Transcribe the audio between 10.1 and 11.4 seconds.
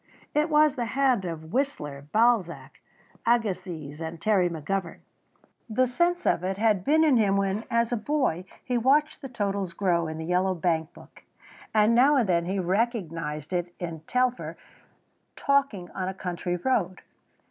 the yellow bankbook,